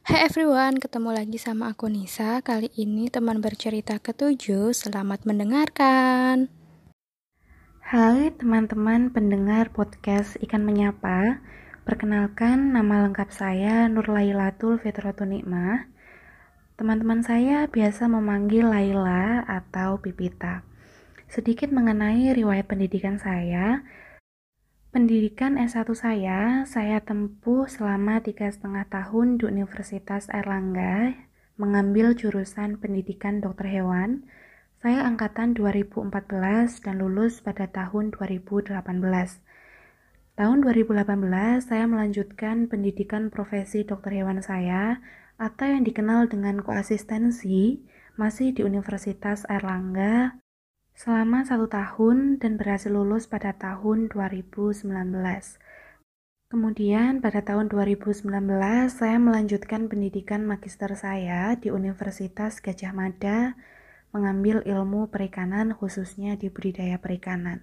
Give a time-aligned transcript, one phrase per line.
[0.00, 2.40] Hai everyone, ketemu lagi sama aku Nisa.
[2.40, 4.72] Kali ini teman bercerita ketujuh.
[4.72, 6.48] Selamat mendengarkan.
[7.84, 11.44] Hai teman-teman pendengar podcast Ikan Menyapa.
[11.84, 15.92] Perkenalkan nama lengkap saya Nur Lailatul Fitratul Nikmah.
[16.80, 20.64] Teman-teman saya biasa memanggil Laila atau Pipita.
[21.28, 23.84] Sedikit mengenai riwayat pendidikan saya,
[24.90, 31.14] Pendidikan S1 saya, saya tempuh selama tiga setengah tahun di Universitas Erlangga,
[31.54, 34.26] mengambil jurusan pendidikan dokter hewan.
[34.82, 38.82] Saya angkatan 2014 dan lulus pada tahun 2018.
[40.34, 41.06] Tahun 2018,
[41.62, 44.98] saya melanjutkan pendidikan profesi dokter hewan saya,
[45.38, 47.78] atau yang dikenal dengan koasistensi,
[48.18, 50.34] masih di Universitas Erlangga,
[50.94, 54.90] selama satu tahun dan berhasil lulus pada tahun 2019.
[56.50, 58.26] Kemudian pada tahun 2019
[58.90, 63.54] saya melanjutkan pendidikan magister saya di Universitas Gajah Mada
[64.10, 67.62] mengambil ilmu perikanan khususnya di budidaya perikanan.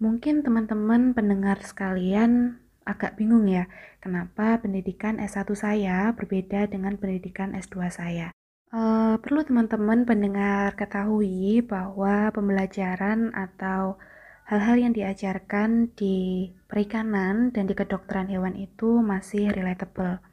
[0.00, 3.70] Mungkin teman-teman pendengar sekalian agak bingung ya,
[4.02, 8.32] kenapa pendidikan S1 saya berbeda dengan pendidikan S2 saya.
[8.72, 14.00] Uh, perlu teman-teman pendengar ketahui bahwa pembelajaran atau
[14.48, 20.24] hal-hal yang diajarkan di perikanan dan di kedokteran hewan itu masih relatable.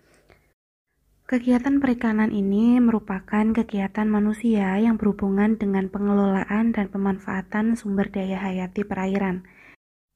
[1.27, 8.87] Kegiatan perikanan ini merupakan kegiatan manusia yang berhubungan dengan pengelolaan dan pemanfaatan sumber daya hayati
[8.87, 9.43] perairan.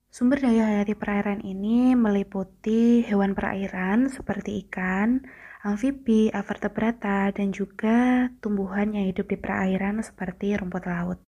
[0.07, 5.27] Sumber daya hayati perairan ini meliputi hewan perairan seperti ikan,
[5.64, 11.19] amfibi, avertebrata, dan juga tumbuhan yang hidup di perairan seperti rumput laut.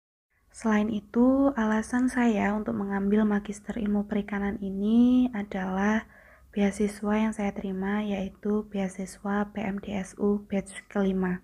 [0.51, 6.07] Selain itu, alasan saya untuk mengambil magister ilmu perikanan ini adalah
[6.55, 11.43] beasiswa yang saya terima yaitu beasiswa PMDSU batch kelima.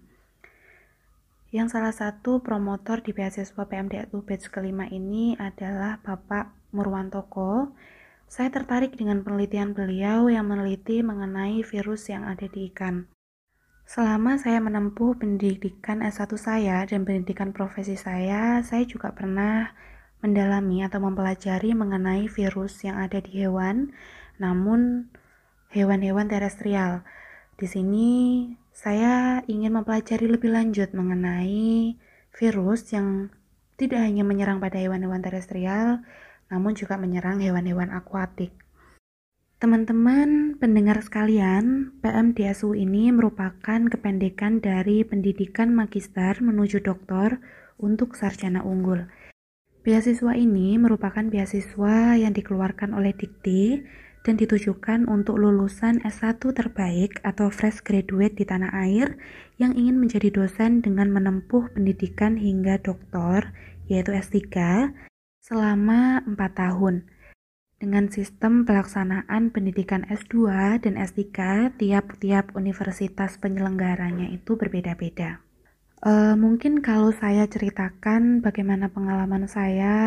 [1.52, 7.76] Yang salah satu promotor di beasiswa PMDSU batch kelima ini adalah Bapak Murwantoko
[8.32, 13.12] saya tertarik dengan penelitian beliau yang meneliti mengenai virus yang ada di ikan.
[13.84, 19.76] Selama saya menempuh pendidikan S1 saya dan pendidikan profesi saya, saya juga pernah
[20.24, 23.92] mendalami atau mempelajari mengenai virus yang ada di hewan,
[24.40, 25.12] namun
[25.76, 27.04] hewan-hewan terestrial.
[27.60, 32.00] Di sini saya ingin mempelajari lebih lanjut mengenai
[32.32, 33.28] virus yang
[33.76, 36.00] tidak hanya menyerang pada hewan-hewan terestrial,
[36.52, 38.52] namun juga menyerang hewan-hewan akuatik.
[39.62, 47.40] Teman-teman pendengar sekalian, PMDSU ini merupakan kependekan dari pendidikan magister menuju doktor
[47.78, 49.06] untuk sarjana unggul.
[49.86, 53.82] Beasiswa ini merupakan beasiswa yang dikeluarkan oleh Dikti
[54.22, 59.18] dan ditujukan untuk lulusan S1 terbaik atau fresh graduate di tanah air
[59.58, 63.54] yang ingin menjadi dosen dengan menempuh pendidikan hingga doktor,
[63.90, 64.46] yaitu S3,
[65.42, 67.10] selama 4 tahun.
[67.82, 70.46] Dengan sistem pelaksanaan pendidikan S2
[70.86, 71.34] dan S3,
[71.82, 75.42] tiap-tiap universitas penyelenggaranya itu berbeda-beda.
[76.06, 79.98] Uh, mungkin kalau saya ceritakan bagaimana pengalaman saya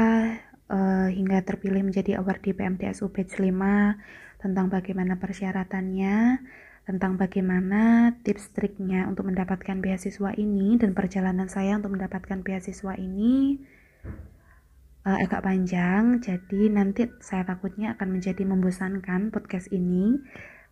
[0.71, 6.47] uh, hingga terpilih menjadi awardee PMDSU Batch 5 tentang bagaimana persyaratannya,
[6.87, 13.59] tentang bagaimana tips triknya untuk mendapatkan beasiswa ini dan perjalanan saya untuk mendapatkan beasiswa ini
[15.05, 20.19] uh, agak panjang, jadi nanti saya takutnya akan menjadi membosankan podcast ini.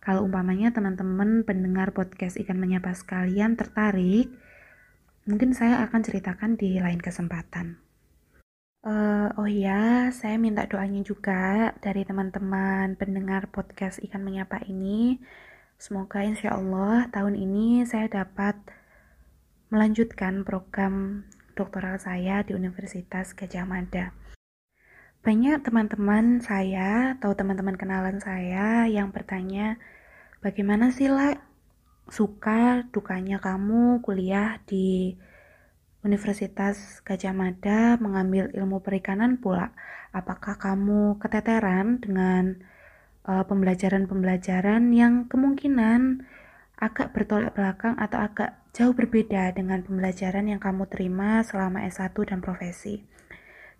[0.03, 4.27] Kalau umpamanya teman-teman pendengar podcast ikan menyapa sekalian tertarik,
[5.23, 7.79] mungkin saya akan ceritakan di lain kesempatan.
[8.83, 15.23] Uh, oh iya, saya minta doanya juga dari teman-teman pendengar podcast ikan menyapa ini.
[15.79, 18.59] Semoga insya Allah tahun ini saya dapat
[19.71, 21.23] melanjutkan program
[21.53, 24.13] doktoral saya di Universitas Gajah Mada.
[25.23, 29.79] Banyak teman-teman saya atau teman-teman kenalan saya yang bertanya,
[30.43, 31.39] bagaimana sih lah
[32.11, 35.15] suka dukanya kamu kuliah di
[36.03, 39.71] Universitas Gajah Mada mengambil ilmu perikanan pula?
[40.11, 42.59] Apakah kamu keteteran dengan
[43.23, 46.27] uh, pembelajaran-pembelajaran yang kemungkinan
[46.75, 52.41] agak bertolak belakang atau agak jauh berbeda dengan pembelajaran yang kamu terima selama S1 dan
[52.41, 53.05] profesi?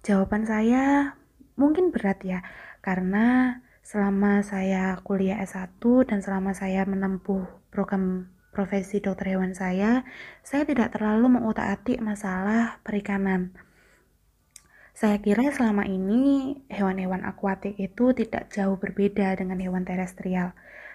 [0.06, 1.18] Jawaban saya
[1.58, 2.46] mungkin berat ya
[2.86, 7.42] karena selama saya kuliah S1 dan selama saya menempuh
[7.74, 10.06] program profesi dokter hewan saya,
[10.46, 13.50] saya tidak terlalu mengutak-atik masalah perikanan.
[14.94, 20.54] Saya kira selama ini hewan-hewan akuatik itu tidak jauh berbeda dengan hewan terestrial.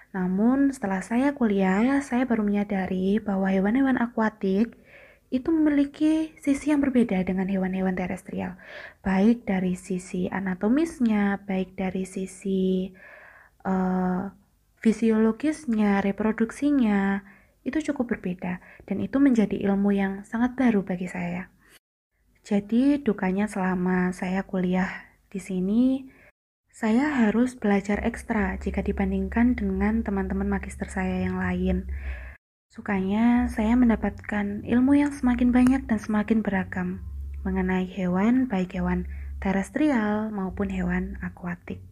[0.09, 4.73] Namun setelah saya kuliah, saya baru menyadari bahwa hewan-hewan akuatik
[5.29, 8.57] itu memiliki sisi yang berbeda dengan hewan-hewan terestrial,
[9.05, 12.89] baik dari sisi anatomisnya, baik dari sisi
[13.61, 14.25] uh,
[14.81, 17.21] fisiologisnya, reproduksinya,
[17.61, 18.57] itu cukup berbeda,
[18.89, 21.53] dan itu menjadi ilmu yang sangat baru bagi saya.
[22.41, 24.89] Jadi, dukanya selama saya kuliah
[25.29, 26.09] di sini,
[26.79, 31.91] saya harus belajar ekstra jika dibandingkan dengan teman-teman magister saya yang lain.
[32.71, 37.03] Sukanya saya mendapatkan ilmu yang semakin banyak dan semakin beragam
[37.43, 39.11] mengenai hewan, baik hewan
[39.43, 41.83] terestrial maupun hewan akuatik.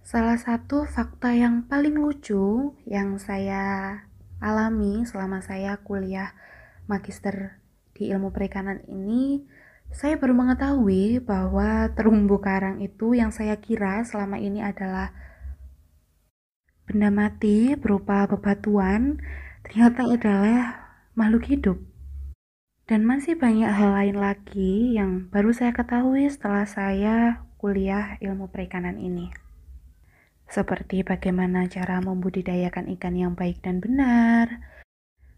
[0.00, 3.92] Salah satu fakta yang paling lucu yang saya
[4.40, 6.32] alami selama saya kuliah
[6.88, 7.60] magister
[7.92, 9.44] di ilmu perikanan ini
[9.88, 15.10] saya baru mengetahui bahwa terumbu karang itu yang saya kira selama ini adalah
[16.88, 19.20] benda mati berupa bebatuan,
[19.64, 20.60] ternyata adalah
[21.12, 21.78] makhluk hidup.
[22.88, 28.96] Dan masih banyak hal lain lagi yang baru saya ketahui setelah saya kuliah ilmu perikanan
[28.96, 29.28] ini.
[30.48, 34.64] Seperti bagaimana cara membudidayakan ikan yang baik dan benar,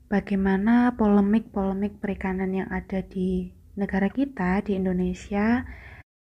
[0.06, 5.66] bagaimana polemik-polemik perikanan yang ada di negara kita di Indonesia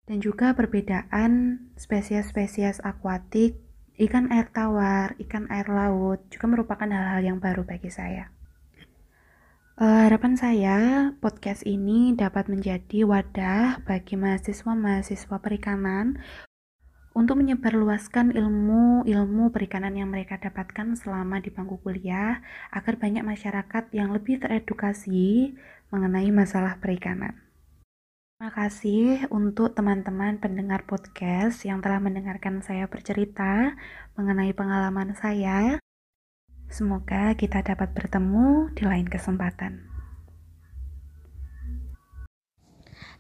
[0.08, 3.60] dan juga perbedaan spesies-spesies akuatik,
[4.00, 8.32] ikan air tawar, ikan air laut juga merupakan hal-hal yang baru bagi saya.
[9.78, 10.78] Uh, harapan saya
[11.22, 16.18] podcast ini dapat menjadi wadah bagi mahasiswa-mahasiswa perikanan
[17.18, 24.14] untuk menyebarluaskan ilmu-ilmu perikanan yang mereka dapatkan selama di bangku kuliah agar banyak masyarakat yang
[24.14, 25.58] lebih teredukasi
[25.90, 27.34] mengenai masalah perikanan.
[28.38, 33.74] Terima kasih untuk teman-teman pendengar podcast yang telah mendengarkan saya bercerita
[34.14, 35.82] mengenai pengalaman saya.
[36.70, 39.90] Semoga kita dapat bertemu di lain kesempatan.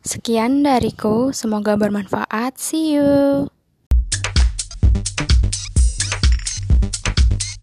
[0.05, 2.61] Sekian dariku, semoga bermanfaat.
[2.61, 3.46] See you.